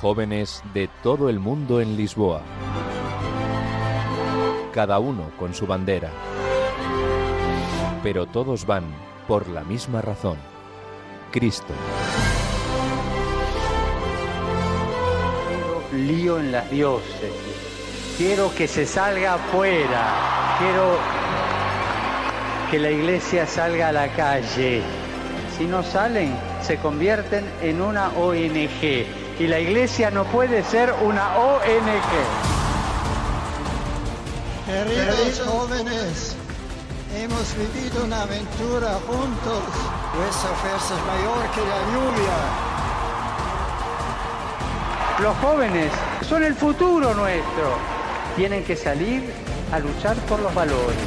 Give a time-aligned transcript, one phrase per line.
[0.00, 2.42] Jóvenes de todo el mundo en Lisboa.
[4.72, 6.10] Cada uno con su bandera.
[8.02, 8.84] Pero todos van
[9.26, 10.38] por la misma razón.
[11.32, 11.74] Cristo.
[15.92, 18.14] lío en las diócesis.
[18.16, 20.56] Quiero que se salga afuera.
[20.58, 20.96] Quiero
[22.70, 24.82] que la iglesia salga a la calle.
[25.56, 29.17] Si no salen, se convierten en una ONG.
[29.38, 31.62] Y la iglesia no puede ser una ONG.
[34.66, 36.34] Queridos jóvenes,
[37.14, 39.62] hemos vivido una aventura juntos.
[40.16, 42.36] Vuestra fuerza es mayor que la lluvia.
[45.20, 45.92] Los jóvenes
[46.28, 47.78] son el futuro nuestro.
[48.34, 49.32] Tienen que salir
[49.72, 50.98] a luchar por los valores.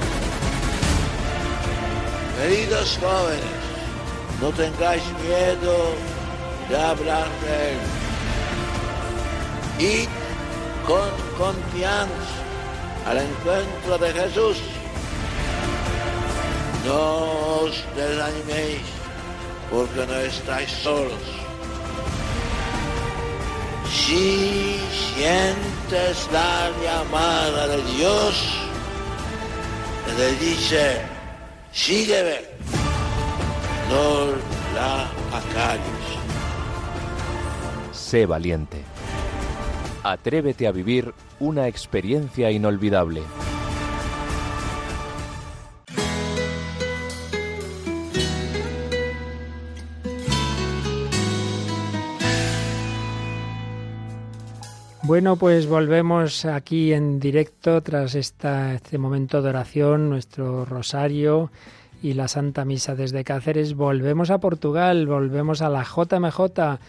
[2.42, 3.44] Queridos jóvenes,
[4.40, 5.76] no tengáis miedo
[6.70, 8.01] de hablar de él.
[9.82, 10.08] Id
[10.86, 12.36] con confianza
[13.08, 14.58] al encuentro de Jesús.
[16.86, 18.86] No os desaniméis
[19.72, 21.24] porque no estáis solos.
[23.90, 24.80] Si
[25.16, 28.36] sientes la llamada de Dios,
[30.16, 31.02] le dice,
[31.72, 32.42] sígueme,
[33.90, 34.36] no
[34.76, 36.06] la acalles.
[37.92, 38.84] Sé valiente.
[40.04, 43.22] Atrévete a vivir una experiencia inolvidable.
[55.04, 61.52] Bueno, pues volvemos aquí en directo tras este momento de oración, nuestro rosario
[62.02, 63.76] y la Santa Misa desde Cáceres.
[63.76, 66.80] Volvemos a Portugal, volvemos a la JMJ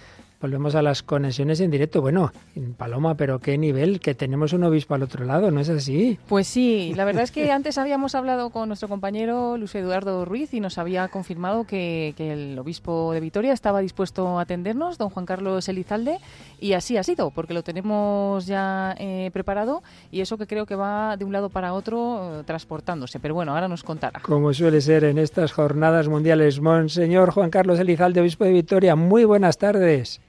[0.43, 2.01] Volvemos a las conexiones en directo.
[2.01, 2.33] Bueno,
[2.77, 6.19] Paloma, pero qué nivel, que tenemos un obispo al otro lado, ¿no es así?
[6.27, 10.53] Pues sí, la verdad es que antes habíamos hablado con nuestro compañero Luis Eduardo Ruiz
[10.53, 15.27] y nos había confirmado que, el obispo de Vitoria estaba dispuesto a atendernos, don Juan
[15.27, 16.19] Carlos Elizalde,
[16.59, 20.75] y así ha sido, porque lo tenemos ya eh, preparado y eso que creo que
[20.75, 23.21] va de un lado para otro eh, transportándose.
[23.21, 24.19] Pero bueno, ahora nos contará.
[24.21, 29.25] Como suele ser en estas jornadas mundiales, Monseñor Juan Carlos Elizalde, obispo de Vitoria, muy
[29.25, 30.21] buenas tardes.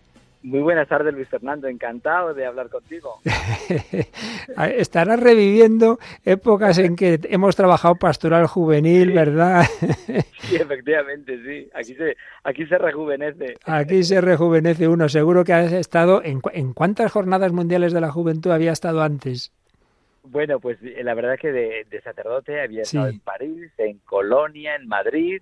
[0.44, 1.70] Muy buenas tardes, Luis Fernando.
[1.70, 3.22] Encantado de hablar contigo.
[4.78, 9.64] Estarás reviviendo épocas en que hemos trabajado pastoral juvenil, ¿verdad?
[10.42, 11.70] sí, efectivamente, sí.
[11.74, 13.54] Aquí se, aquí se rejuvenece.
[13.64, 15.08] Aquí se rejuvenece uno.
[15.08, 16.22] Seguro que has estado.
[16.22, 19.54] ¿En, en cuántas jornadas mundiales de la juventud había estado antes?
[20.24, 24.76] Bueno, pues eh, la verdad es que de, sacerdote había estado en París, en Colonia,
[24.76, 25.42] en Madrid,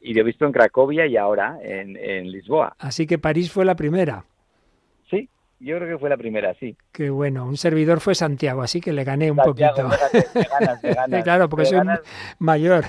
[0.00, 2.74] y lo he visto en Cracovia y ahora en, en Lisboa.
[2.78, 4.24] Así que París fue la primera.
[5.62, 6.74] Yo creo que fue la primera, sí.
[6.90, 7.44] Qué bueno.
[7.44, 9.90] Un servidor fue Santiago, así que le gané un poquito.
[11.22, 11.80] claro, porque soy
[12.38, 12.84] mayor.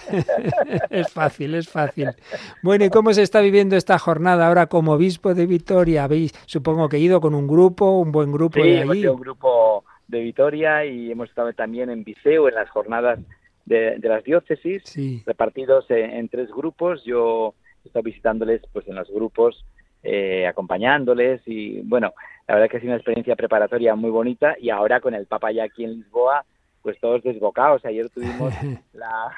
[0.89, 2.11] es fácil, es fácil.
[2.63, 6.05] Bueno, ¿y cómo se está viviendo esta jornada ahora como obispo de Vitoria?
[6.05, 9.21] Habéis, supongo que ido con un grupo, un buen grupo sí, de hemos ido un
[9.21, 13.19] grupo de Vitoria y hemos estado también en Viseu en las jornadas
[13.65, 14.81] de, las diócesis,
[15.25, 17.03] repartidos en, en, tres grupos.
[17.03, 17.53] Yo
[17.83, 19.65] he estado visitándoles pues en los grupos
[20.03, 22.13] eh, acompañándoles y bueno,
[22.47, 25.51] la verdad que ha sido una experiencia preparatoria muy bonita y ahora con el Papa
[25.51, 26.43] ya aquí en Lisboa,
[26.81, 27.85] pues todos desbocados.
[27.85, 28.53] Ayer tuvimos
[28.93, 29.31] la,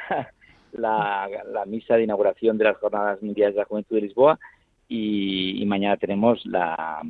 [0.74, 4.40] la, misa de inauguración de las Jornadas Mundiales de la Juventud de Lisboa
[4.88, 7.02] y, mañana tenemos la,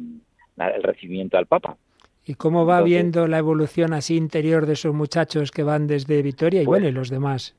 [0.57, 1.77] el recibimiento al Papa.
[2.25, 6.61] ¿Y cómo va viendo la evolución así interior de esos muchachos que van desde Vitoria
[6.61, 7.55] y pues bueno, y los demás?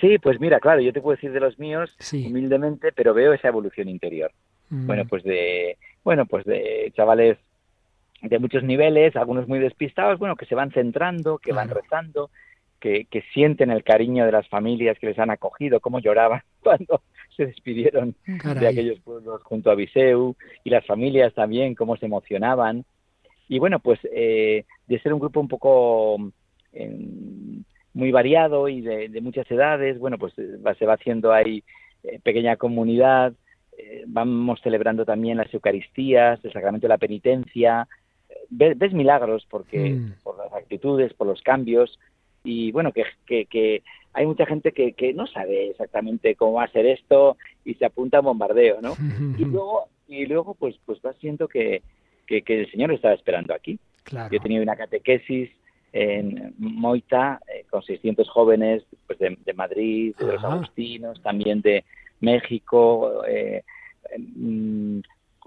[0.00, 3.48] Sí, pues mira, claro, yo te puedo decir de los míos humildemente, pero veo esa
[3.48, 4.32] evolución interior.
[4.70, 7.38] Bueno, pues de bueno, pues de chavales
[8.22, 12.30] de muchos niveles, algunos muy despistados, bueno, que se van centrando, que van rezando,
[12.78, 17.02] que, que sienten el cariño de las familias que les han acogido, cómo lloraban cuando
[17.36, 22.84] se despidieron de aquellos pueblos junto a Viseu, y las familias también, cómo se emocionaban.
[23.48, 26.16] Y bueno, pues eh, de ser un grupo un poco
[26.72, 31.64] em, muy variado y de, de, muchas edades, bueno, pues eh, se va haciendo ahí
[32.02, 33.32] eh, pequeña comunidad,
[33.82, 37.88] eh, vamos celebrando también las Eucaristías, el sacramento de la penitencia,
[38.50, 40.14] ves, milagros porque mm.
[40.22, 41.98] por las actitudes, por los cambios
[42.44, 43.04] y bueno, que,
[43.46, 43.82] que,
[44.12, 47.84] hay mucha gente que, que, no sabe exactamente cómo va a ser esto y se
[47.84, 48.94] apunta a bombardeo, ¿no?
[49.38, 51.82] y luego, y luego pues, pues vas siento que,
[52.26, 53.78] que, el Señor estaba esperando aquí.
[54.10, 55.50] Yo he tenido una catequesis
[55.92, 61.84] en Moita eh, con 600 jóvenes pues de, Madrid, de los agustinos, también de
[62.20, 63.62] México, eh,
[64.18, 65.00] mm,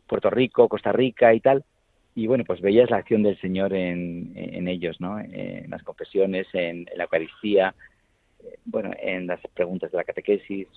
[0.08, 1.64] Puerto Rico, Costa Rica y tal
[2.16, 5.20] y bueno, pues veías la acción del Señor en, en ellos, ¿no?
[5.20, 7.74] En las confesiones, en, la Eucaristía,
[8.44, 10.68] eh, bueno, en las preguntas de la catequesis,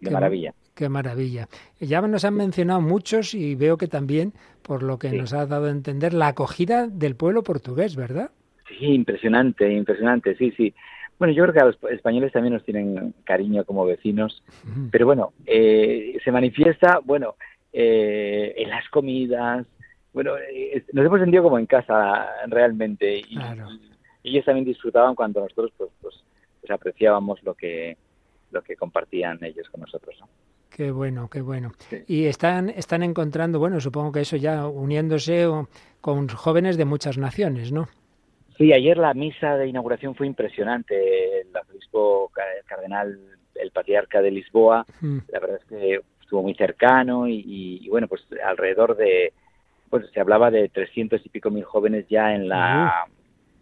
[0.00, 0.54] de maravilla.
[0.74, 1.48] Qué maravilla.
[1.78, 4.32] Ya nos han mencionado muchos y veo que también,
[4.62, 8.30] por lo que nos ha dado a entender, la acogida del pueblo portugués, ¿verdad?
[8.66, 10.72] Sí, impresionante, impresionante, sí, sí.
[11.20, 14.42] Bueno, yo creo que a los españoles también nos tienen cariño como vecinos,
[14.90, 17.34] pero bueno, eh, se manifiesta, bueno,
[17.74, 19.66] eh, en las comidas,
[20.14, 23.38] bueno, eh, nos hemos sentido como en casa realmente y,
[24.24, 26.14] ellos también disfrutaban cuando nosotros pues, pues,
[26.62, 27.98] pues, apreciábamos lo que
[28.50, 30.16] lo que compartían ellos con nosotros.
[30.20, 30.28] ¿no?
[30.70, 31.72] Qué bueno, qué bueno.
[32.06, 35.46] Y están, están encontrando, bueno, supongo que eso ya uniéndose
[36.00, 37.88] con jóvenes de muchas naciones, ¿no?
[38.60, 41.40] Sí, ayer la misa de inauguración fue impresionante.
[41.40, 42.30] El arzobispo
[42.66, 43.18] cardenal,
[43.54, 45.18] el patriarca de Lisboa, mm.
[45.32, 49.32] la verdad es que estuvo muy cercano y, bueno, pues alrededor de,
[49.88, 53.06] pues se hablaba de 300 y pico mil jóvenes ya en la,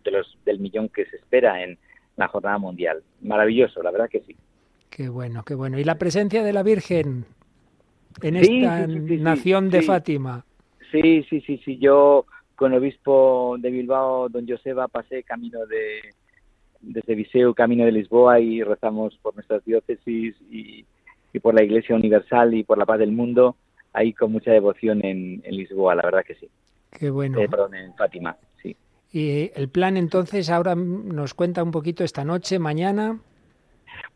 [0.03, 1.79] de los, del millón que se espera en
[2.17, 3.01] la jornada mundial.
[3.23, 4.35] Maravilloso, la verdad que sí.
[4.91, 5.79] Qué bueno, qué bueno.
[5.79, 7.25] ¿Y la presencia de la Virgen
[8.21, 10.45] en esta nación de Fátima?
[10.91, 11.79] Sí, sí, sí, sí.
[11.79, 12.27] Yo
[12.59, 16.01] con el obispo de Bilbao, don Joseba, pasé camino de
[16.81, 20.85] desde Viseu, camino de Lisboa y rezamos por nuestras diócesis y,
[21.33, 23.55] y por la Iglesia Universal y por la paz del mundo,
[23.93, 26.49] ahí con mucha devoción en, Lisboa, la verdad que sí.
[26.99, 27.39] Qué bueno.
[27.39, 28.75] Eh, perdón, en Fátima, sí.
[29.13, 33.21] Y el plan entonces ahora nos cuenta un poquito esta noche, mañana.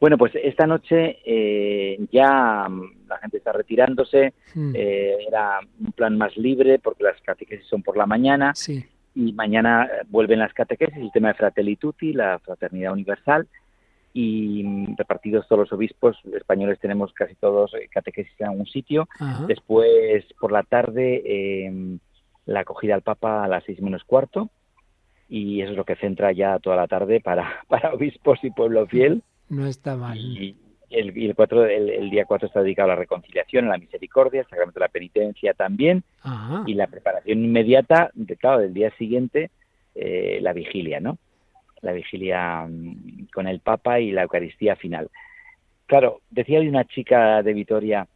[0.00, 2.66] Bueno, pues esta noche eh, ya
[3.12, 4.72] la gente está retirándose, hmm.
[4.74, 8.84] eh, era un plan más libre porque las catequesis son por la mañana sí.
[9.14, 13.46] y mañana vuelven las catequesis, el tema de Fratelli Tutti, la fraternidad universal,
[14.14, 19.08] y mm, repartidos todos los obispos españoles tenemos casi todos eh, catequesis en algún sitio.
[19.46, 21.70] Después, por la tarde,
[22.46, 24.50] la acogida al Papa a las seis menos cuarto
[25.32, 28.86] y eso es lo que centra ya toda la tarde para, para obispos y pueblo
[28.86, 29.22] fiel.
[29.48, 30.18] No está mal.
[30.18, 30.56] Y,
[30.92, 34.46] el, el, cuatro, el, día 4 está dedicado a la reconciliación, a la misericordia, el
[34.46, 36.04] sacramento de la penitencia también,
[36.66, 39.50] y la preparación inmediata, de, claro, del día siguiente,
[39.94, 41.18] eh, la vigilia, ¿no?
[41.82, 45.10] la vigilia mm, con el Papa y la Eucaristía final.
[45.86, 48.06] Claro, decía hoy una chica de Vitoria,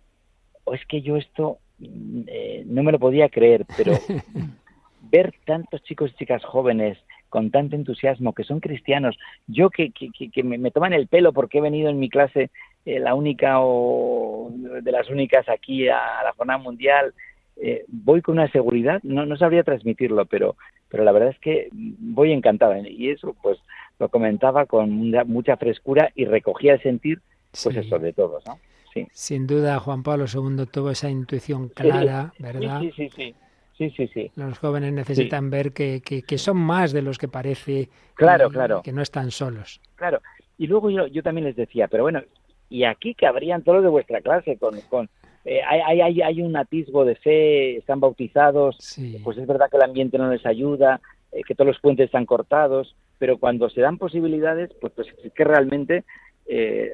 [0.65, 3.93] o oh, es que yo esto mm, eh, no me lo podía creer, pero
[5.03, 6.97] ver tantos chicos y chicas jóvenes
[7.37, 9.15] con tanto entusiasmo, que son cristianos,
[9.47, 12.49] yo que, que, me, toman el pelo porque he venido en mi clase
[12.87, 17.13] eh, la única o de las únicas aquí a, la jornada mundial,
[17.59, 20.57] eh, voy con una seguridad, no, no sabría transmitirlo, pero
[20.89, 23.59] pero la verdad es que voy encantada y eso pues
[23.99, 24.91] lo comentaba con
[25.27, 28.59] mucha frescura y recogía el sentir pues eso de todos, ¿no?
[28.95, 29.07] Sí.
[29.13, 32.81] Sin duda Juan Pablo II tuvo esa intuición clara, ¿verdad?
[32.81, 33.35] Sí, sí, sí.
[33.77, 34.31] Sí, sí, sí.
[34.37, 37.91] Los jóvenes necesitan ver que, que, son más de los que parece.
[38.15, 38.81] Claro, claro.
[38.83, 39.81] Que no están solos.
[39.97, 40.21] Claro.
[40.57, 42.23] Y luego yo, yo también les decía, pero bueno,
[42.71, 45.11] y aquí cabrían todos de vuestra clase con, con,
[45.45, 48.79] eh, hay, hay, hay, un atisbo de fe, están bautizados,
[49.23, 51.01] pues es verdad que el ambiente no les ayuda,
[51.31, 55.33] eh, que todos los puentes están cortados, pero cuando se dan posibilidades, pues, pues es
[55.33, 56.05] que realmente
[56.47, 56.93] eh,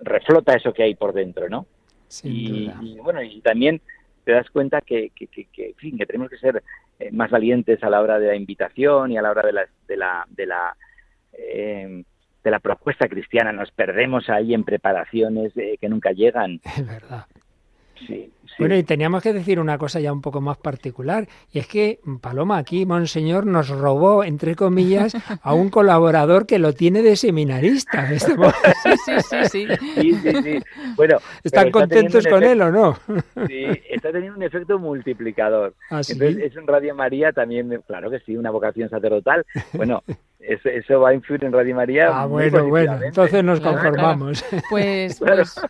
[0.00, 1.66] reflota eso que hay por dentro, ¿no?
[2.22, 2.70] y,
[3.02, 3.80] bueno, y también
[4.26, 6.62] te das cuenta que, que, que, fin, que tenemos que ser
[7.12, 9.96] más valientes a la hora de la invitación y a la hora de la, de
[9.96, 10.76] la, de la
[12.46, 13.52] de la propuesta cristiana.
[13.52, 16.60] Nos perdemos ahí en preparaciones que nunca llegan.
[16.76, 17.26] Es verdad.
[18.58, 22.00] Bueno, y teníamos que decir una cosa ya un poco más particular, y es que
[22.20, 28.08] Paloma aquí, Monseñor, nos robó, entre comillas, a un colaborador que lo tiene de seminarista.
[28.08, 28.18] Sí,
[29.50, 29.66] sí,
[30.22, 30.62] sí.
[30.94, 32.98] Bueno, ¿Están contentos con él o no?
[33.46, 33.66] Sí,
[34.16, 35.74] está teniendo un efecto multiplicador.
[35.90, 39.44] ¿Ah, Entonces, es un Radio María también, claro que sí, una vocación sacerdotal.
[39.72, 40.02] Bueno,
[40.40, 42.08] eso, va a influir en Radio María.
[42.12, 44.44] Ah, bueno, bueno, entonces nos conformamos.
[44.70, 45.60] Pues, pues,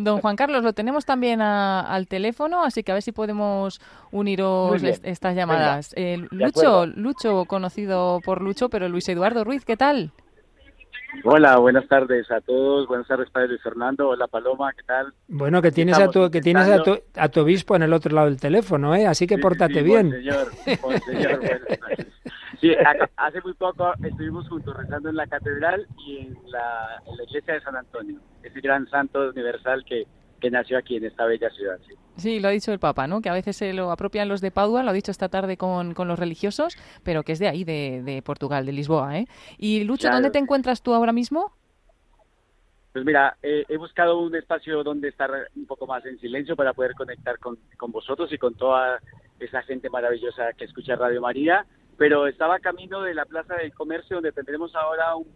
[0.00, 4.82] don Juan Carlos, lo tenemos también al teléfono, así que a ver si podemos uniros
[4.82, 5.92] estas llamadas.
[5.96, 10.12] Eh, Lucho, Lucho, conocido por Lucho, pero Luis Eduardo Ruiz, ¿qué tal?
[11.24, 12.86] Hola, buenas tardes a todos.
[12.86, 14.08] Buenas tardes, Padre Luis Fernando.
[14.08, 15.12] Hola, Paloma, ¿qué tal?
[15.28, 18.14] Bueno, que tienes, a tu, que tienes a tu, a tu, obispo en el otro
[18.14, 19.06] lado del teléfono, ¿eh?
[19.06, 20.10] Así que pórtate bien.
[20.10, 20.52] señor,
[21.06, 21.40] señor,
[22.60, 22.72] Sí,
[23.16, 27.76] hace muy poco estuvimos juntos rezando en la catedral y en la, iglesia de San
[27.76, 30.06] Antonio, ese gran santo universal que,
[30.40, 31.78] que nació aquí en esta bella ciudad.
[32.16, 32.40] Sí.
[32.40, 33.20] lo ha dicho el Papa, ¿no?
[33.20, 35.94] Que a veces se lo apropian los de Padua, lo ha dicho esta tarde con,
[35.94, 39.26] con los religiosos, pero que es de ahí, de, de Portugal, de Lisboa, ¿eh?
[39.58, 41.52] Y Lucho, ¿dónde te encuentras tú ahora mismo?
[42.92, 46.94] Pues mira, he buscado un espacio donde estar un poco más en silencio para poder
[46.94, 49.00] conectar con, con vosotros y con toda
[49.38, 51.66] esa gente maravillosa que escucha Radio María,
[51.96, 55.26] pero estaba camino de la Plaza del Comercio donde tendremos ahora un,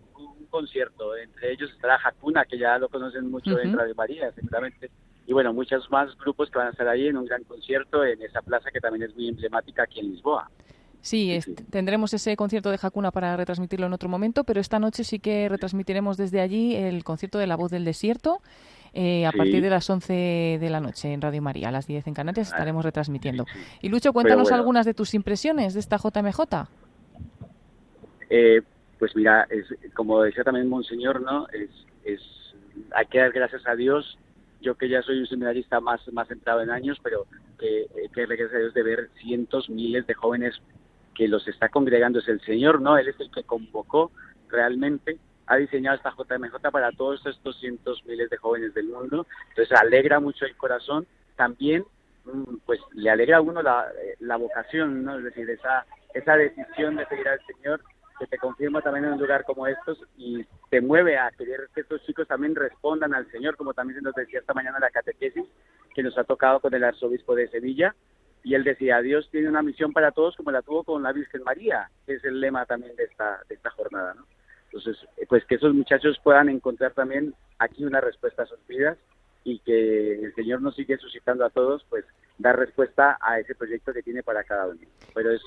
[0.51, 1.17] concierto.
[1.17, 4.91] Entre ellos estará Hakuna, que ya lo conocen mucho en Radio María, seguramente.
[5.27, 8.21] Y bueno, muchos más grupos que van a estar ahí en un gran concierto en
[8.21, 10.51] esa plaza que también es muy emblemática aquí en Lisboa.
[11.03, 11.39] Sí,
[11.71, 15.49] tendremos ese concierto de Hakuna para retransmitirlo en otro momento, pero esta noche sí que
[15.49, 18.41] retransmitiremos desde allí el concierto de La Voz del Desierto.
[18.93, 22.09] Eh, a partir de las 11 de la noche en Radio María, a las 10
[22.09, 23.47] en Canarias, estaremos retransmitiendo.
[23.81, 26.41] Y Lucho, cuéntanos algunas de tus impresiones de esta JMJ.
[28.31, 28.63] Eh,
[28.99, 31.47] pues mira, es, como decía también Monseñor, ¿no?
[31.49, 31.71] Es,
[32.05, 32.21] es,
[32.95, 34.19] hay que dar gracias a Dios.
[34.61, 37.27] Yo que ya soy un seminarista más, más centrado en años, pero
[37.59, 40.61] que, que gracias a Dios de ver cientos, miles de jóvenes
[41.15, 42.19] que los está congregando.
[42.19, 42.99] Es el Señor, ¿no?
[42.99, 44.11] Él es el que convocó
[44.49, 45.19] realmente
[45.51, 49.27] ha diseñado esta JMJ para todos estos cientos miles de jóvenes del mundo.
[49.49, 51.09] Entonces alegra mucho el corazón.
[51.35, 51.85] También,
[52.25, 53.89] mm, pues le alegra a uno la,
[54.21, 55.19] la vocación, ¿no?
[55.19, 57.81] Es decir, esa, esa decisión de seguir al Señor
[58.21, 61.81] que te confirma también en un lugar como estos y te mueve a querer que
[61.81, 65.47] estos chicos también respondan al Señor, como también se nos decía esta mañana la catequesis
[65.93, 67.97] que nos ha tocado con el arzobispo de Sevilla.
[68.45, 71.43] Y él decía, Dios tiene una misión para todos como la tuvo con la Virgen
[71.43, 74.15] María, que es el lema también de esta, de esta jornada.
[74.15, 74.25] ¿no?
[74.73, 78.97] Entonces, eh, pues que esos muchachos puedan encontrar también aquí una respuesta a sus vidas
[79.43, 82.05] y que el Señor nos sigue suscitando a todos, pues
[82.39, 84.81] dar respuesta a ese proyecto que tiene para cada uno.
[85.13, 85.43] Pero es,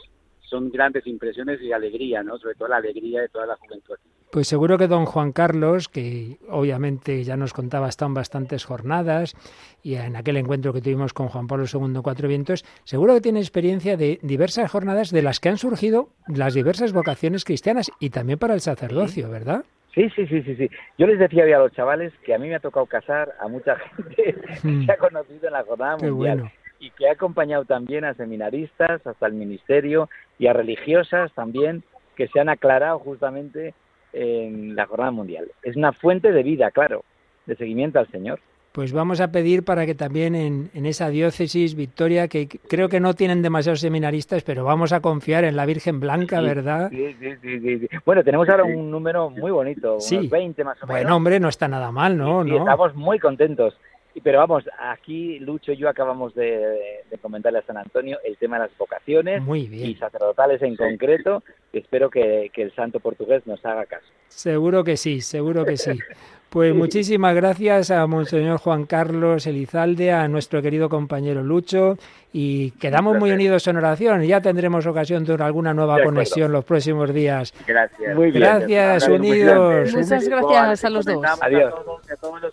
[0.50, 2.38] son grandes impresiones y alegría, ¿no?
[2.38, 3.96] Sobre todo la alegría de toda la juventud.
[4.32, 9.36] Pues seguro que don Juan Carlos, que obviamente ya nos contaba, están bastantes jornadas
[9.84, 13.40] y en aquel encuentro que tuvimos con Juan Pablo II Cuatro Vientos, seguro que tiene
[13.42, 18.40] experiencia de diversas jornadas de las que han surgido las diversas vocaciones cristianas y también
[18.40, 19.66] para el sacerdocio, ¿verdad?
[19.94, 20.70] Sí, sí, sí, sí, sí.
[20.98, 23.48] Yo les decía hoy a los chavales que a mí me ha tocado casar a
[23.48, 26.52] mucha gente que se ha conocido en la jornada mundial
[26.84, 31.82] y que ha acompañado también a seminaristas hasta el ministerio y a religiosas también
[32.18, 33.74] que se han aclarado justamente
[34.12, 35.50] en la jornada mundial.
[35.64, 37.06] Es una fuente de vida, claro,
[37.46, 38.42] de seguimiento al Señor.
[38.74, 43.14] Pues vamos a pedir para que también en, esa diócesis, Victoria, que creo que no
[43.14, 46.90] tienen demasiados seminaristas, pero vamos a confiar en la Virgen Blanca, ¿verdad?
[46.90, 51.02] Sí, sí, sí, Bueno, tenemos ahora un número muy bonito, unos 20 más o menos.
[51.02, 52.44] Bueno, hombre, no está nada mal, ¿no?
[52.44, 52.58] ¿no?
[52.58, 53.78] Estamos muy contentos.
[54.22, 58.68] Pero vamos, aquí Lucho y yo acabamos de, comentarle a San Antonio el tema de
[58.68, 61.44] las vocaciones y sacerdotales en concreto.
[61.72, 64.06] Espero que, que el santo portugués nos haga caso.
[64.28, 65.92] Seguro que sí, seguro que sí.
[66.54, 71.98] Pues muchísimas gracias a Monseñor Juan Carlos Elizalde, a nuestro querido compañero Lucho,
[72.32, 74.22] y quedamos muy unidos en oración.
[74.22, 77.56] Ya tendremos ocasión de alguna nueva conexión los próximos días.
[77.66, 78.16] Gracias.
[78.16, 78.44] Muy bien.
[78.44, 79.96] Gracias, unidos.
[79.96, 81.26] Muchas gracias a los dos.
[81.42, 81.74] Adiós.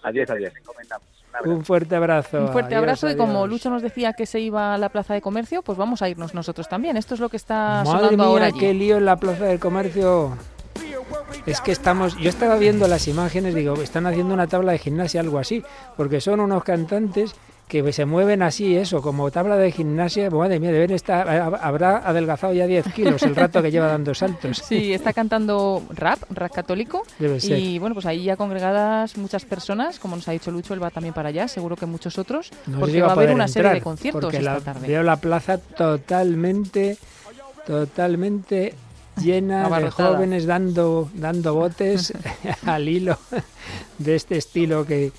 [0.03, 0.53] Adiós, adiós.
[1.45, 2.39] Un fuerte abrazo.
[2.39, 5.21] Un fuerte abrazo y como Lucho nos decía que se iba a la Plaza de
[5.21, 6.97] Comercio, pues vamos a irnos nosotros también.
[6.97, 8.59] Esto es lo que está Madre sonando mía, ahora allí.
[8.59, 10.37] qué lío en la Plaza del Comercio.
[11.47, 15.21] Es que estamos, yo estaba viendo las imágenes, digo, están haciendo una tabla de gimnasia,
[15.21, 15.65] algo así,
[15.97, 17.35] porque son unos cantantes
[17.71, 22.53] que se mueven así, eso, como tabla de gimnasia, madre mía, deben estar, habrá adelgazado
[22.53, 24.59] ya 10 kilos el rato que lleva dando saltos.
[24.59, 27.05] Sí, está cantando rap, rap católico.
[27.21, 27.61] Debe ser.
[27.61, 30.91] Y bueno, pues ahí ya congregadas muchas personas, como nos ha dicho Lucho, él va
[30.91, 34.35] también para allá, seguro que muchos otros, porque va a haber una serie de conciertos
[34.35, 34.89] esta tarde.
[34.89, 36.99] Veo la plaza totalmente,
[37.65, 38.75] totalmente
[39.17, 42.13] llena de jóvenes dando, dando botes
[42.67, 43.17] al hilo
[43.99, 45.13] de este estilo que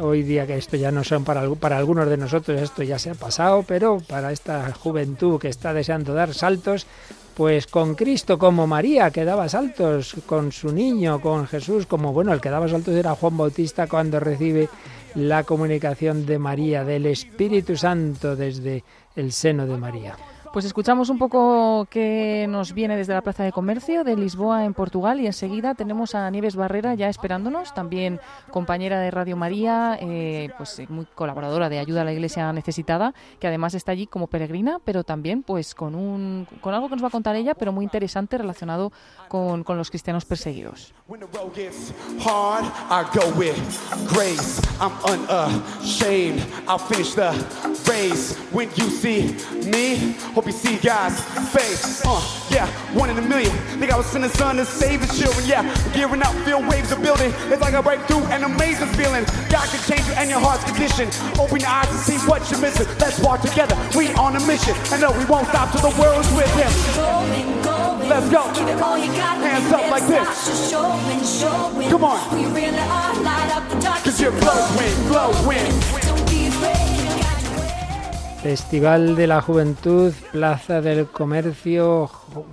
[0.00, 1.42] hoy día que esto ya no son para,
[1.76, 6.14] algunos de nosotros, esto ya se ha pasado, pero para esta juventud que está deseando
[6.14, 6.86] dar saltos,
[7.34, 12.32] pues con Cristo como María que daba saltos, con su niño, con Jesús, como bueno,
[12.32, 14.68] el que daba saltos era Juan Bautista cuando recibe
[15.14, 18.84] la comunicación de María, del Espíritu Santo desde
[19.16, 20.16] el seno de María.
[20.52, 24.74] Pues escuchamos un poco qué nos viene desde la Plaza de Comercio de Lisboa en
[24.74, 28.18] Portugal y enseguida tenemos a Nieves Barrera ya esperándonos, también
[28.50, 33.46] compañera de Radio María, eh, pues muy colaboradora de ayuda a la Iglesia necesitada, que
[33.46, 37.08] además está allí como peregrina, pero también pues con un con algo que nos va
[37.08, 38.90] a contar ella, pero muy interesante relacionado
[39.28, 40.92] con, con los cristianos perseguidos.
[50.34, 52.00] Hope you see God's face.
[52.06, 53.50] Uh, yeah, one in a million.
[53.80, 55.44] Think I was sending son to save his children.
[55.48, 57.32] Yeah, gearing up, feel waves of building.
[57.50, 59.24] It's like a breakthrough, an amazing feeling.
[59.50, 61.10] God can change you and your heart's condition.
[61.40, 62.86] Open your eyes and see what you're missing.
[63.00, 63.76] Let's walk together.
[63.96, 64.76] We on a mission.
[64.92, 67.89] And no, we won't stop till the world's with him.
[68.10, 68.42] Let's go.
[68.42, 70.72] Hands up like this.
[71.90, 72.18] Come on.
[74.02, 75.72] Cause you're glowing, glowing.
[78.42, 82.10] Festival de la Juventud, Plaza del Comercio,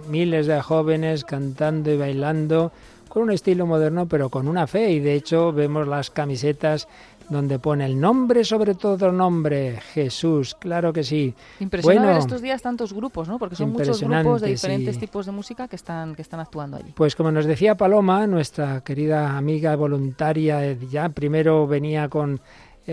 [0.07, 2.71] miles de jóvenes cantando y bailando
[3.09, 6.87] con un estilo moderno pero con una fe y de hecho vemos las camisetas
[7.29, 11.33] donde pone el nombre sobre todo nombre, Jesús, claro que sí.
[11.59, 13.37] Impresionante ver estos días tantos grupos, ¿no?
[13.37, 16.91] Porque son muchos grupos de diferentes tipos de música que están, que están actuando allí.
[16.95, 22.39] Pues como nos decía Paloma, nuestra querida amiga voluntaria, ya primero venía con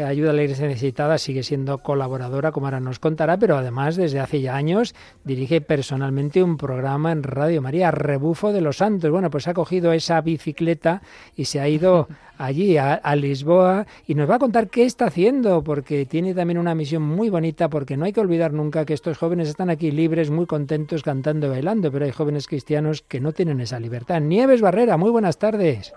[0.02, 4.18] ayuda a la Iglesia Necesitada, sigue siendo colaboradora, como ahora nos contará, pero además desde
[4.18, 9.10] hace ya años dirige personalmente un programa en Radio María, Rebufo de los Santos.
[9.10, 11.02] Bueno, pues ha cogido esa bicicleta
[11.36, 12.08] y se ha ido
[12.38, 16.74] allí, a, Lisboa, y nos va a contar qué está haciendo, porque tiene también una
[16.74, 20.30] misión muy bonita, porque no hay que olvidar nunca que estos jóvenes están aquí libres,
[20.30, 24.20] muy contentos, cantando y bailando, pero hay jóvenes cristianos que no tienen esa libertad.
[24.20, 25.94] Nieves Barrera, muy buenas tardes.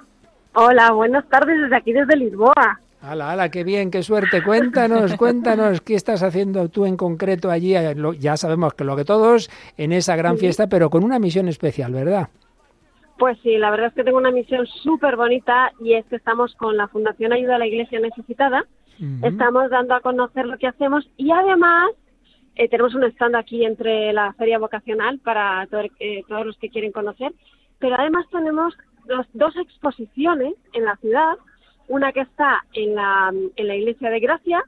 [0.54, 2.82] Hola, buenas tardes desde aquí, desde Lisboa.
[3.08, 4.44] Hala, hala, qué bien, qué suerte.
[4.44, 7.74] Cuéntanos, cuéntanos qué estás haciendo tú en concreto allí.
[7.74, 11.48] Eh, ya sabemos que lo que todos en esa gran fiesta, pero con una misión
[11.48, 12.28] especial, ¿verdad?
[13.18, 16.54] Pues sí, la verdad es que tengo una misión súper bonita y es que estamos
[16.56, 18.66] con la Fundación Ayuda a la Iglesia Necesitada.
[19.24, 21.92] Estamos dando a conocer lo que hacemos y además
[22.56, 25.66] eh, tenemos un stand aquí entre la feria vocacional para
[26.00, 27.32] eh, todos los que quieren conocer,
[27.80, 28.74] pero además tenemos
[29.34, 31.38] dos exposiciones en la ciudad
[31.88, 34.64] una que está en la, en la Iglesia de Gracia,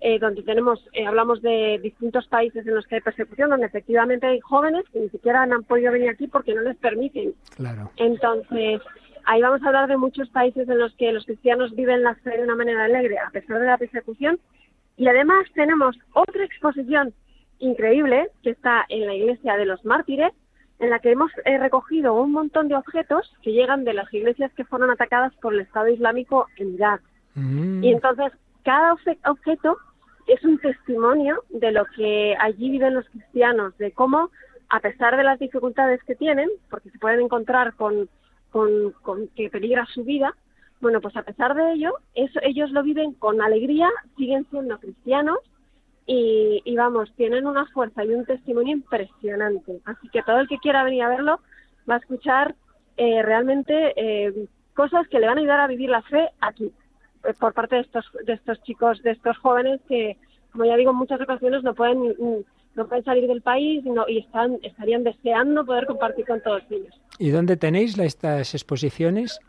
[0.00, 4.26] eh, donde tenemos, eh, hablamos de distintos países en los que hay persecución, donde efectivamente
[4.26, 7.34] hay jóvenes que ni siquiera han podido venir aquí porque no les permiten.
[7.56, 7.90] Claro.
[7.96, 8.82] Entonces,
[9.24, 12.36] ahí vamos a hablar de muchos países en los que los cristianos viven la fe
[12.36, 14.38] de una manera alegre, a pesar de la persecución.
[14.96, 17.14] Y además tenemos otra exposición
[17.58, 20.32] increíble que está en la Iglesia de los Mártires,
[20.78, 24.52] en la que hemos eh, recogido un montón de objetos que llegan de las iglesias
[24.54, 27.02] que fueron atacadas por el Estado Islámico en Irak.
[27.34, 27.84] Mm.
[27.84, 28.32] Y entonces,
[28.64, 29.78] cada objeto
[30.26, 34.30] es un testimonio de lo que allí viven los cristianos, de cómo,
[34.68, 38.08] a pesar de las dificultades que tienen, porque se pueden encontrar con,
[38.50, 40.34] con, con que peligra su vida,
[40.80, 45.38] bueno, pues a pesar de ello, eso, ellos lo viven con alegría, siguen siendo cristianos
[46.06, 49.80] y, vamos, tienen una fuerza y un testimonio impresionante.
[49.84, 51.40] Así que todo el que quiera venir a verlo
[51.88, 52.54] va a escuchar
[52.96, 56.70] eh, realmente eh, cosas que le van a ayudar a vivir la fe aquí,
[57.24, 60.18] eh, por parte de estos, de estos chicos, de estos jóvenes que,
[60.52, 62.14] como ya digo, en muchas ocasiones no pueden,
[62.74, 66.94] no pueden salir del país y, están, estarían deseando poder compartir con todos ellos.
[67.18, 69.40] ¿Y dónde tenéis estas exposiciones?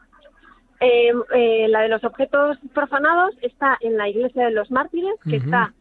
[1.68, 5.74] la de los objetos profanados está en la iglesia de los mártires, que está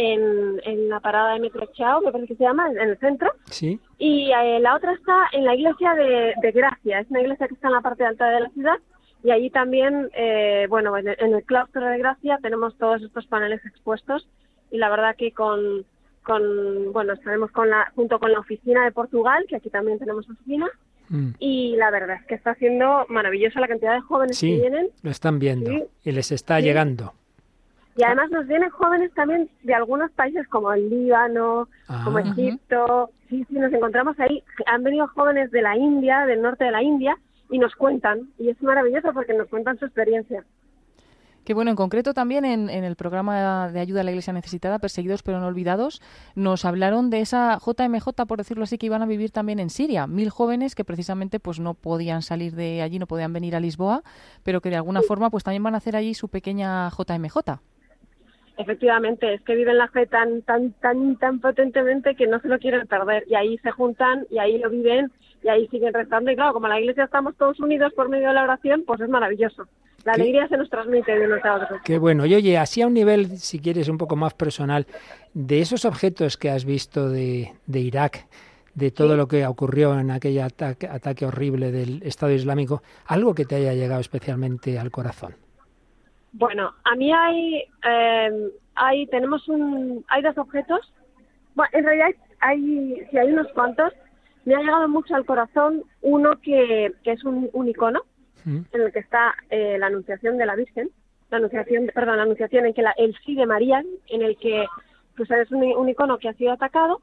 [0.00, 3.32] en, la parada de Metro Chao, me parece que se llama, en el centro.
[3.50, 3.78] Sí.
[3.98, 7.68] Y eh, la otra está en la iglesia de, Gracia, es una iglesia que está
[7.68, 8.78] en la parte alta de la ciudad.
[9.22, 14.26] Y allí también, eh, bueno, en el, claustro de Gracia tenemos todos estos paneles expuestos.
[14.70, 15.84] Y la verdad que con,
[16.22, 20.28] con bueno, estaremos con la, junto con la oficina de Portugal, que aquí también tenemos
[20.30, 20.68] oficina.
[21.10, 21.32] Mm.
[21.38, 24.88] Y la verdad es que está haciendo maravillosa la cantidad de jóvenes que vienen.
[25.02, 25.70] Lo están viendo
[26.02, 27.12] y les está llegando.
[28.00, 31.68] Y además nos vienen jóvenes también de algunos países como el Líbano,
[32.02, 32.22] como ah.
[32.22, 33.10] Egipto.
[33.28, 34.42] Sí, sí, nos encontramos ahí.
[34.64, 37.18] Han venido jóvenes de la India, del norte de la India,
[37.50, 38.30] y nos cuentan.
[38.38, 40.42] Y es maravilloso porque nos cuentan su experiencia.
[41.44, 45.22] Que bueno, en concreto también en, el programa de ayuda a la Iglesia Necesitada, Perseguidos
[45.22, 46.00] pero no olvidados,
[46.34, 50.06] nos hablaron de esa JMJ, por decirlo así, que iban a vivir también en Siria.
[50.06, 54.02] Mil jóvenes que precisamente pues no podían salir de allí, no podían venir a Lisboa,
[54.42, 57.60] pero que de alguna forma pues también van a hacer allí su pequeña JMJ.
[58.60, 62.58] Efectivamente, es que viven la fe tan, tan, tan, tan potentemente que no se lo
[62.58, 63.24] quieren perder.
[63.26, 65.10] Y ahí se juntan y ahí lo viven
[65.42, 66.30] y ahí siguen rezando.
[66.30, 69.08] Y claro, como la iglesia estamos todos unidos por medio de la oración, pues es
[69.08, 69.66] maravilloso.
[70.04, 71.80] La alegría se nos transmite de unos a otros.
[71.84, 72.26] Qué bueno.
[72.26, 74.86] Y oye, así a un nivel, si quieres, un poco más personal,
[75.32, 78.26] de esos objetos que has visto de, de Irak,
[78.74, 83.46] de todo lo que ocurrió en aquel ataque, ataque horrible del Estado Islámico, algo que
[83.46, 85.34] te haya llegado especialmente al corazón.
[86.32, 90.92] Bueno, a mí hay, eh, hay tenemos un, hay dos objetos.
[91.54, 93.92] Bueno, en realidad hay, si hay unos cuantos.
[94.44, 98.04] Me ha llegado mucho al corazón uno que, que es un, icono
[98.44, 98.60] mm.
[98.72, 100.90] en el que está eh, la anunciación de la Virgen,
[101.30, 104.66] la anunciación, perdón, la anunciación en que la, el sí de María, en el que
[105.16, 107.02] pues es un, un icono que ha sido atacado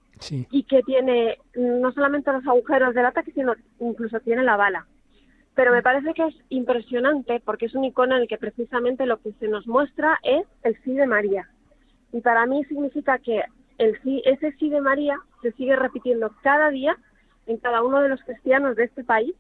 [0.50, 4.88] y que tiene no solamente los agujeros del ataque, sino incluso tiene la bala
[5.58, 9.18] pero me parece que es impresionante porque es un icono en el que precisamente lo
[9.18, 11.50] que se nos muestra es el sí de María.
[12.14, 13.42] Y para mí significa que
[13.80, 16.96] el sí, ese sí de María se sigue repitiendo cada día
[17.48, 19.34] en cada uno de los cristianos de este país,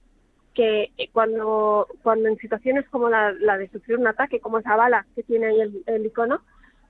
[0.56, 5.06] que eh, cuando, cuando en situaciones como la, de sufrir un ataque, como esa bala
[5.14, 6.42] que tiene ahí el, icono,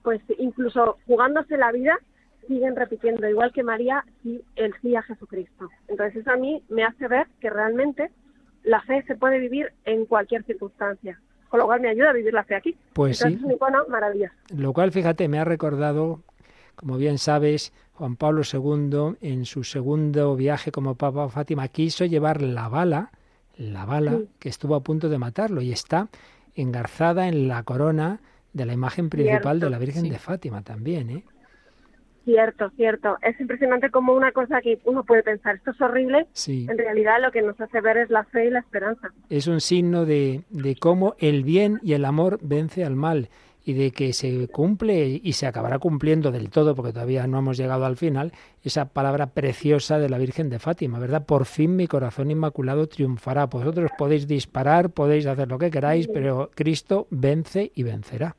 [0.04, 2.00] pues incluso jugándose la vida,
[2.48, 4.06] siguen repitiendo, igual que María,
[4.56, 5.68] el sí a Jesucristo.
[5.90, 8.10] Entonces eso a mí me hace ver que realmente
[8.68, 11.20] la fe se puede vivir en cualquier circunstancia.
[11.50, 12.76] Con lo cual me ayuda a vivir la fe aquí.
[12.94, 13.34] Pues sí.
[13.34, 14.34] Es un icono maravilloso.
[14.56, 16.20] Lo cual, fíjate, me ha recordado,
[16.76, 22.04] como bien sabes, Juan Pablo II, en su segundo viaje como Papa a Fátima, quiso
[22.04, 23.12] llevar la bala,
[23.56, 26.10] la bala que estuvo a punto de matarlo y está
[26.54, 28.20] engarzada en la corona
[28.52, 31.24] de la imagen principal de la Virgen de Fátima también, ¿eh?
[32.28, 33.18] Cierto, cierto.
[33.22, 37.32] Es impresionante como una cosa que uno puede pensar, esto es horrible, en realidad lo
[37.32, 39.14] que nos hace ver es la fe y la esperanza.
[39.30, 43.30] Es un signo de, de cómo el bien y el amor vence al mal
[43.64, 47.56] y de que se cumple y se acabará cumpliendo del todo, porque todavía no hemos
[47.56, 51.26] llegado al final, esa palabra preciosa de la Virgen de Fátima, ¿verdad?
[51.26, 53.46] Por fin mi corazón inmaculado triunfará.
[53.46, 58.36] Vosotros podéis disparar, podéis hacer lo que queráis, pero Cristo vence y vencerá.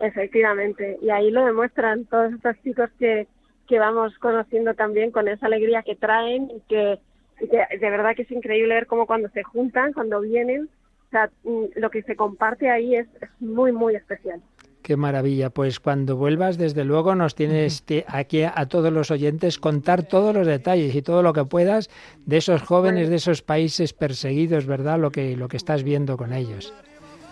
[0.00, 3.26] Efectivamente, y ahí lo demuestran todos estos chicos que,
[3.68, 6.98] que vamos conociendo también con esa alegría que traen y que,
[7.40, 10.70] de verdad que es increíble ver cómo cuando se juntan, cuando vienen,
[11.06, 13.06] o sea, mm, lo que se comparte ahí es,
[13.40, 14.40] muy, muy especial.
[14.82, 15.50] Qué maravilla.
[15.50, 20.46] Pues cuando vuelvas, desde luego, nos tienes aquí a todos los oyentes contar todos los
[20.46, 21.90] detalles y todo lo que puedas
[22.24, 24.98] de esos jóvenes, de esos países perseguidos, ¿verdad?
[24.98, 26.72] Lo que, lo que estás viendo con ellos.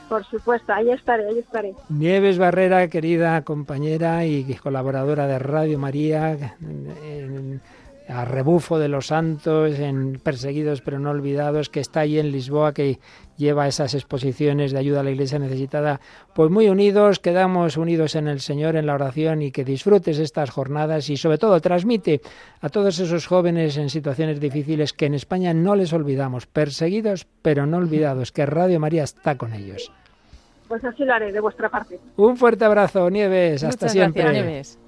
[0.09, 1.75] Por supuesto, ahí estaré, ahí estaré.
[1.88, 6.57] Nieves Barrera, querida compañera y colaboradora de Radio María,
[8.09, 12.73] a rebufo de los santos, en Perseguidos pero no olvidados, que está ahí en Lisboa,
[12.73, 12.99] que
[13.37, 16.01] lleva esas exposiciones de ayuda a la iglesia necesitada.
[16.35, 20.51] Pues muy unidos, quedamos unidos en el Señor, en la oración y que disfrutes estas
[20.51, 22.21] jornadas y sobre todo transmite
[22.61, 27.66] a todos esos jóvenes en situaciones difíciles que en España no les olvidamos, perseguidos pero
[27.66, 29.92] no olvidados, que Radio María está con ellos.
[30.66, 31.99] Pues así lo haré de vuestra parte.
[32.16, 33.64] Un fuerte abrazo, Nieves.
[33.64, 34.31] Hasta siempre.
[34.31, 34.79] Nieves.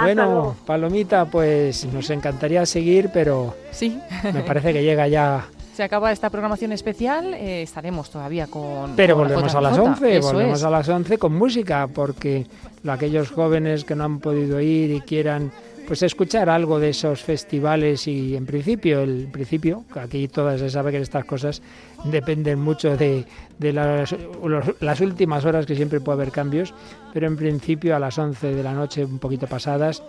[0.00, 3.98] Bueno, Palomita, pues nos encantaría seguir, pero sí.
[4.32, 5.46] me parece que llega ya.
[5.74, 8.94] Se acaba esta programación especial, eh, estaremos todavía con...
[8.94, 12.46] Pero volvemos a las 11, volvemos a las 11 con música, porque
[12.86, 15.50] aquellos jóvenes que no han podido ir y quieran
[15.86, 20.92] pues escuchar algo de esos festivales y en principio, el principio, aquí todas se sabe
[20.92, 21.62] que estas cosas
[22.04, 23.24] dependen mucho de,
[23.58, 24.14] de las,
[24.80, 26.74] las, últimas horas que siempre puede haber cambios,
[27.12, 30.02] pero en principio a las 11 de la noche, un poquito pasadas,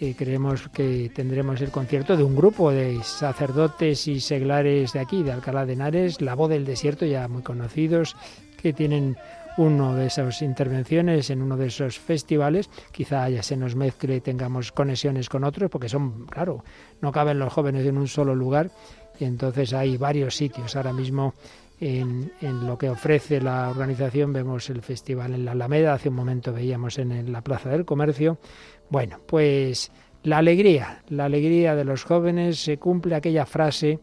[0.00, 5.22] eh, creemos que tendremos el concierto de un grupo de sacerdotes y seglares de aquí,
[5.22, 8.16] de Alcalá de Henares, La Voz del Desierto, ya muy conocidos,
[8.60, 9.16] que tienen
[9.56, 14.20] uno de esas intervenciones en uno de esos festivales, quizá ya se nos mezcle y
[14.20, 16.64] tengamos conexiones con otros, porque son, claro,
[17.00, 18.70] no caben los jóvenes en un solo lugar,
[19.18, 20.76] y entonces hay varios sitios.
[20.76, 21.34] Ahora mismo
[21.80, 26.14] en, en, lo que ofrece la organización vemos el festival en la Alameda, hace un
[26.14, 28.38] momento veíamos en la Plaza del Comercio.
[28.88, 29.90] Bueno, pues
[30.22, 33.98] la alegría, la alegría de los jóvenes se cumple aquella frase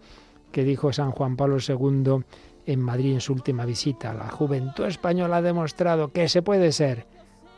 [0.52, 2.24] que dijo San Juan Pablo II
[2.68, 4.14] en Madrid en su última visita.
[4.14, 7.08] La juventud española ha demostrado que se puede ser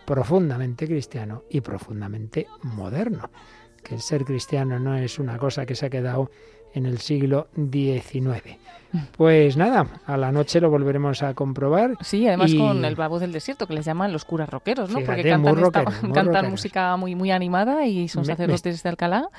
[0.06, 3.30] profundamente cristiano y profundamente moderno.
[3.84, 6.30] Que el ser cristiano no es una cosa que se ha quedado
[6.74, 8.58] en el siglo XIX.
[9.17, 11.95] Pues nada, a la noche lo volveremos a comprobar.
[12.02, 15.00] Sí, además con el babo del desierto, que les llaman los curas rockeros, ¿no?
[15.00, 15.24] Porque
[16.13, 19.30] cantan, música muy, muy animada y son sacerdotes de Alcalá.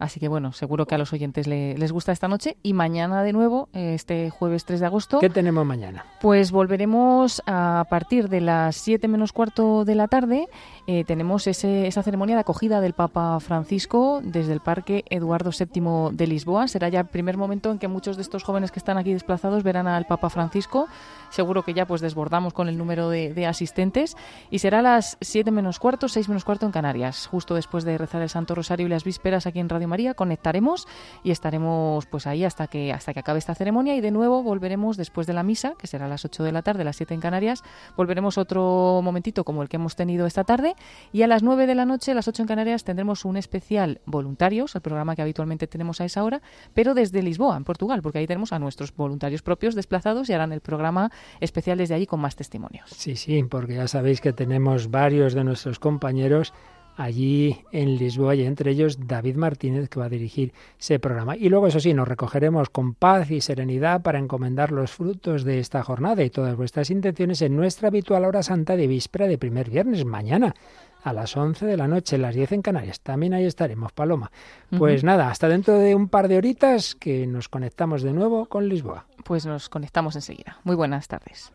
[0.00, 2.56] Así que bueno, seguro que a los oyentes les gusta esta noche.
[2.62, 5.18] Y mañana de nuevo, este jueves 3 de agosto.
[5.20, 6.06] ¿Qué tenemos mañana?
[6.22, 10.48] Pues volveremos a partir de las 7 menos cuarto de la tarde.
[10.86, 16.16] Eh, tenemos ese, esa ceremonia de acogida del Papa Francisco desde el Parque Eduardo VII
[16.16, 16.66] de Lisboa.
[16.66, 19.62] Será ya el primer momento en que muchos de estos jóvenes que están aquí desplazados
[19.62, 20.88] verán al Papa Francisco.
[21.28, 24.16] Seguro que ya pues desbordamos con el número de, de asistentes.
[24.50, 27.98] Y será a las 7 menos cuarto, 6 menos cuarto en Canarias, justo después de
[27.98, 30.88] rezar el Santo Rosario y las vísperas aquí en Radio María, conectaremos
[31.22, 33.94] y estaremos pues ahí hasta que hasta que acabe esta ceremonia.
[33.96, 36.62] Y de nuevo volveremos después de la misa, que será a las 8 de la
[36.62, 37.62] tarde, las 7 en Canarias,
[37.96, 40.74] volveremos otro momentito como el que hemos tenido esta tarde.
[41.12, 44.00] Y a las 9 de la noche, a las 8 en Canarias, tendremos un especial
[44.06, 46.40] voluntarios, el programa que habitualmente tenemos a esa hora,
[46.72, 50.52] pero desde Lisboa, en Portugal, porque ahí tenemos a nuestros voluntarios propios desplazados y harán
[50.52, 52.90] el programa especial desde allí con más testimonios.
[52.90, 56.52] Sí, sí, porque ya sabéis que tenemos varios de nuestros compañeros
[56.96, 61.36] allí en Lisboa y entre ellos David Martínez que va a dirigir ese programa.
[61.36, 65.58] Y luego, eso sí, nos recogeremos con paz y serenidad para encomendar los frutos de
[65.58, 69.70] esta jornada y todas vuestras intenciones en nuestra habitual hora santa de víspera de primer
[69.70, 70.54] viernes, mañana
[71.02, 73.00] a las 11 de la noche, las 10 en Canarias.
[73.00, 74.30] También ahí estaremos, Paloma.
[74.76, 78.68] Pues nada, hasta dentro de un par de horitas que nos conectamos de nuevo con
[78.68, 79.06] Lisboa.
[79.24, 80.58] Pues nos conectamos enseguida.
[80.64, 81.52] Muy buenas tardes.